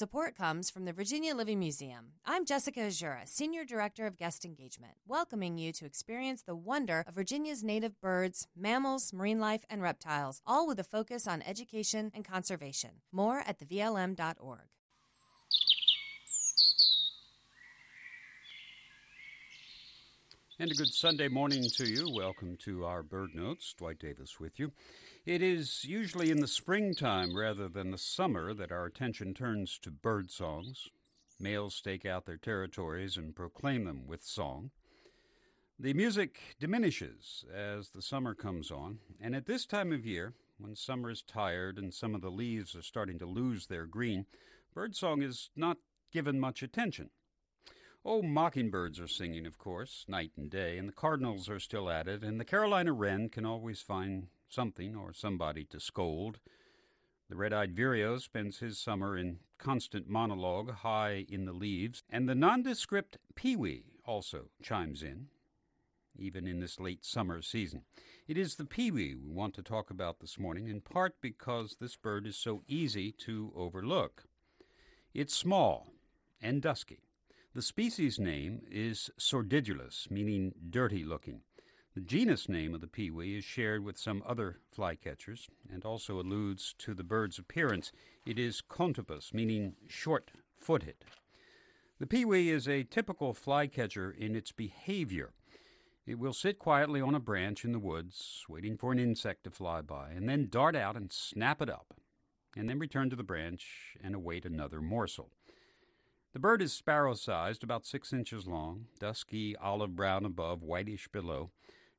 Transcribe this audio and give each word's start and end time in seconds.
Support 0.00 0.34
comes 0.34 0.70
from 0.70 0.86
the 0.86 0.94
Virginia 0.94 1.34
Living 1.34 1.58
Museum. 1.58 2.12
I'm 2.24 2.46
Jessica 2.46 2.80
Azura, 2.80 3.28
Senior 3.28 3.66
Director 3.66 4.06
of 4.06 4.16
Guest 4.16 4.46
Engagement, 4.46 4.94
welcoming 5.06 5.58
you 5.58 5.72
to 5.72 5.84
experience 5.84 6.40
the 6.40 6.54
wonder 6.54 7.04
of 7.06 7.14
Virginia's 7.14 7.62
native 7.62 8.00
birds, 8.00 8.48
mammals, 8.56 9.12
marine 9.12 9.40
life, 9.40 9.62
and 9.68 9.82
reptiles, 9.82 10.40
all 10.46 10.66
with 10.66 10.80
a 10.80 10.84
focus 10.84 11.26
on 11.26 11.42
education 11.42 12.10
and 12.14 12.24
conservation. 12.24 13.02
More 13.12 13.40
at 13.40 13.58
thevlm.org. 13.58 14.68
And 20.60 20.70
a 20.70 20.74
good 20.74 20.92
Sunday 20.92 21.28
morning 21.28 21.62
to 21.76 21.88
you. 21.88 22.12
Welcome 22.14 22.58
to 22.64 22.84
our 22.84 23.02
Bird 23.02 23.34
Notes. 23.34 23.72
Dwight 23.72 23.98
Davis 23.98 24.38
with 24.38 24.60
you. 24.60 24.72
It 25.24 25.40
is 25.40 25.86
usually 25.86 26.30
in 26.30 26.40
the 26.40 26.46
springtime 26.46 27.34
rather 27.34 27.66
than 27.66 27.90
the 27.90 27.96
summer 27.96 28.52
that 28.52 28.70
our 28.70 28.84
attention 28.84 29.32
turns 29.32 29.78
to 29.78 29.90
bird 29.90 30.30
songs. 30.30 30.88
Males 31.38 31.74
stake 31.74 32.04
out 32.04 32.26
their 32.26 32.36
territories 32.36 33.16
and 33.16 33.34
proclaim 33.34 33.84
them 33.84 34.06
with 34.06 34.22
song. 34.22 34.70
The 35.78 35.94
music 35.94 36.38
diminishes 36.60 37.46
as 37.50 37.88
the 37.88 38.02
summer 38.02 38.34
comes 38.34 38.70
on, 38.70 38.98
and 39.18 39.34
at 39.34 39.46
this 39.46 39.64
time 39.64 39.94
of 39.94 40.04
year, 40.04 40.34
when 40.58 40.76
summer 40.76 41.08
is 41.08 41.22
tired 41.22 41.78
and 41.78 41.94
some 41.94 42.14
of 42.14 42.20
the 42.20 42.30
leaves 42.30 42.76
are 42.76 42.82
starting 42.82 43.18
to 43.20 43.26
lose 43.26 43.68
their 43.68 43.86
green, 43.86 44.26
birdsong 44.74 45.22
is 45.22 45.48
not 45.56 45.78
given 46.12 46.38
much 46.38 46.62
attention. 46.62 47.08
Oh, 48.02 48.22
mockingbirds 48.22 48.98
are 48.98 49.06
singing, 49.06 49.44
of 49.44 49.58
course, 49.58 50.06
night 50.08 50.32
and 50.34 50.50
day, 50.50 50.78
and 50.78 50.88
the 50.88 50.92
cardinals 50.92 51.50
are 51.50 51.60
still 51.60 51.90
at 51.90 52.08
it, 52.08 52.22
and 52.22 52.40
the 52.40 52.46
Carolina 52.46 52.94
wren 52.94 53.28
can 53.28 53.44
always 53.44 53.82
find 53.82 54.28
something 54.48 54.96
or 54.96 55.12
somebody 55.12 55.64
to 55.64 55.78
scold. 55.78 56.38
The 57.28 57.36
red 57.36 57.52
eyed 57.52 57.76
vireo 57.76 58.16
spends 58.16 58.60
his 58.60 58.78
summer 58.78 59.18
in 59.18 59.40
constant 59.58 60.08
monologue 60.08 60.70
high 60.76 61.26
in 61.28 61.44
the 61.44 61.52
leaves, 61.52 62.02
and 62.08 62.26
the 62.26 62.34
nondescript 62.34 63.18
pewee 63.34 63.84
also 64.06 64.46
chimes 64.62 65.02
in, 65.02 65.26
even 66.16 66.46
in 66.46 66.58
this 66.58 66.80
late 66.80 67.04
summer 67.04 67.42
season. 67.42 67.82
It 68.26 68.38
is 68.38 68.54
the 68.54 68.64
pewee 68.64 69.14
we 69.14 69.30
want 69.30 69.52
to 69.56 69.62
talk 69.62 69.90
about 69.90 70.20
this 70.20 70.38
morning, 70.38 70.68
in 70.68 70.80
part 70.80 71.16
because 71.20 71.76
this 71.78 71.96
bird 71.96 72.26
is 72.26 72.36
so 72.36 72.62
easy 72.66 73.12
to 73.26 73.52
overlook. 73.54 74.24
It's 75.12 75.36
small 75.36 75.92
and 76.40 76.62
dusky 76.62 77.09
the 77.52 77.62
species 77.62 78.20
name 78.20 78.62
is 78.70 79.10
Sordidulus, 79.18 80.08
meaning 80.08 80.54
dirty 80.70 81.02
looking. 81.02 81.40
The 81.94 82.00
genus 82.00 82.48
name 82.48 82.74
of 82.74 82.80
the 82.80 82.86
pewee 82.86 83.38
is 83.38 83.44
shared 83.44 83.82
with 83.82 83.98
some 83.98 84.22
other 84.24 84.58
flycatchers 84.76 85.48
and 85.68 85.84
also 85.84 86.20
alludes 86.20 86.76
to 86.78 86.94
the 86.94 87.02
bird's 87.02 87.40
appearance. 87.40 87.90
It 88.24 88.38
is 88.38 88.60
contopus, 88.60 89.34
meaning 89.34 89.74
short 89.88 90.30
footed. 90.60 91.04
The 91.98 92.06
pewee 92.06 92.50
is 92.50 92.68
a 92.68 92.84
typical 92.84 93.34
flycatcher 93.34 94.12
in 94.12 94.36
its 94.36 94.52
behavior. 94.52 95.32
It 96.06 96.20
will 96.20 96.32
sit 96.32 96.60
quietly 96.60 97.00
on 97.00 97.16
a 97.16 97.20
branch 97.20 97.64
in 97.64 97.72
the 97.72 97.80
woods, 97.80 98.44
waiting 98.48 98.76
for 98.76 98.92
an 98.92 99.00
insect 99.00 99.42
to 99.44 99.50
fly 99.50 99.80
by, 99.80 100.10
and 100.10 100.28
then 100.28 100.46
dart 100.48 100.76
out 100.76 100.96
and 100.96 101.12
snap 101.12 101.60
it 101.60 101.68
up, 101.68 101.94
and 102.56 102.68
then 102.68 102.78
return 102.78 103.10
to 103.10 103.16
the 103.16 103.24
branch 103.24 103.96
and 104.00 104.14
await 104.14 104.44
another 104.44 104.80
morsel. 104.80 105.32
The 106.32 106.38
bird 106.38 106.62
is 106.62 106.72
sparrow 106.72 107.14
sized, 107.14 107.64
about 107.64 107.84
six 107.84 108.12
inches 108.12 108.46
long, 108.46 108.86
dusky 109.00 109.56
olive 109.56 109.96
brown 109.96 110.24
above, 110.24 110.62
whitish 110.62 111.08
below. 111.08 111.50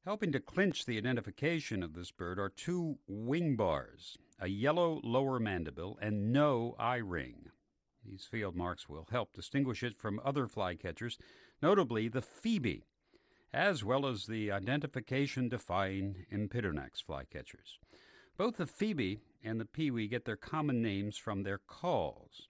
Helping 0.05 0.31
to 0.31 0.39
clinch 0.39 0.85
the 0.85 0.97
identification 0.97 1.83
of 1.83 1.93
this 1.93 2.11
bird 2.11 2.39
are 2.39 2.47
two 2.47 2.97
wing 3.09 3.57
bars, 3.57 4.17
a 4.39 4.47
yellow 4.47 5.01
lower 5.03 5.37
mandible, 5.37 5.99
and 6.01 6.31
no 6.31 6.77
eye 6.79 6.95
ring. 6.95 7.49
These 8.05 8.23
field 8.23 8.55
marks 8.55 8.87
will 8.87 9.05
help 9.11 9.33
distinguish 9.33 9.83
it 9.83 9.97
from 9.97 10.21
other 10.23 10.47
flycatchers, 10.47 11.17
notably 11.61 12.07
the 12.07 12.21
phoebe, 12.21 12.85
as 13.51 13.83
well 13.83 14.05
as 14.05 14.27
the 14.27 14.49
identification 14.49 15.49
defying 15.49 16.25
Empidonax 16.31 17.03
flycatchers. 17.05 17.79
Both 18.37 18.55
the 18.55 18.65
phoebe 18.65 19.19
and 19.43 19.59
the 19.59 19.65
pewee 19.65 20.07
get 20.07 20.23
their 20.23 20.37
common 20.37 20.81
names 20.81 21.17
from 21.17 21.43
their 21.43 21.57
calls 21.57 22.47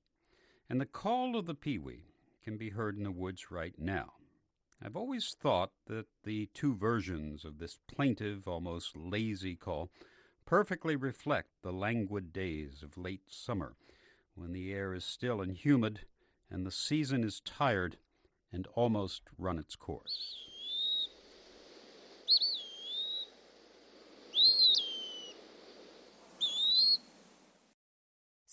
and 0.71 0.79
the 0.79 0.85
call 0.85 1.35
of 1.35 1.47
the 1.47 1.53
pewee 1.53 2.05
can 2.45 2.55
be 2.55 2.69
heard 2.69 2.95
in 2.95 3.03
the 3.03 3.11
woods 3.11 3.51
right 3.51 3.73
now. 3.77 4.13
I've 4.81 4.95
always 4.95 5.35
thought 5.37 5.71
that 5.87 6.05
the 6.23 6.47
two 6.53 6.75
versions 6.75 7.43
of 7.43 7.59
this 7.59 7.77
plaintive, 7.93 8.47
almost 8.47 8.95
lazy 8.95 9.57
call 9.57 9.91
perfectly 10.45 10.95
reflect 10.95 11.49
the 11.61 11.73
languid 11.73 12.31
days 12.31 12.83
of 12.83 12.97
late 12.97 13.23
summer, 13.27 13.75
when 14.33 14.53
the 14.53 14.71
air 14.71 14.93
is 14.93 15.03
still 15.03 15.41
and 15.41 15.57
humid 15.57 16.05
and 16.49 16.65
the 16.65 16.71
season 16.71 17.25
is 17.25 17.41
tired 17.41 17.97
and 18.49 18.65
almost 18.67 19.23
run 19.38 19.59
its 19.59 19.75
course. 19.75 20.50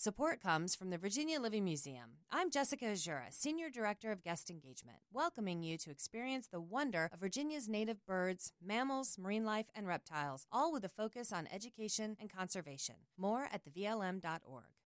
Support 0.01 0.41
comes 0.41 0.75
from 0.75 0.91
the 0.91 0.97
Virginia 0.97 1.41
Living 1.41 1.65
Museum. 1.65 2.19
I'm 2.31 2.49
Jessica 2.49 2.85
Azura, 2.85 3.33
Senior 3.33 3.69
Director 3.69 4.13
of 4.13 4.23
Guest 4.23 4.49
Engagement, 4.49 4.99
welcoming 5.11 5.61
you 5.61 5.77
to 5.77 5.91
experience 5.91 6.47
the 6.47 6.61
wonder 6.61 7.09
of 7.11 7.19
Virginia's 7.19 7.67
native 7.67 8.05
birds, 8.05 8.53
mammals, 8.65 9.17
marine 9.19 9.43
life, 9.43 9.65
and 9.75 9.85
reptiles, 9.85 10.47
all 10.53 10.71
with 10.71 10.85
a 10.85 10.87
focus 10.87 11.33
on 11.33 11.49
education 11.53 12.15
and 12.17 12.29
conservation. 12.29 12.95
More 13.17 13.49
at 13.51 13.65
thevlm.org. 13.65 14.79